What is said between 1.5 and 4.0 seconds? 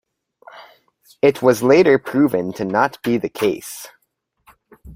later proven to not be the case.